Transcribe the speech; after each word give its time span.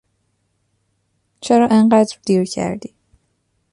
چرا 1.41 1.67
این 1.71 1.89
قدر 1.89 2.17
دیر 2.25 2.43
کردی؟ 2.43 2.93